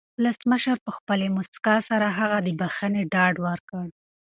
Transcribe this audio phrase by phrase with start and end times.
[0.19, 3.85] ولسمشر په خپلې مسکا سره هغه ته د بښنې ډاډ ورکړ.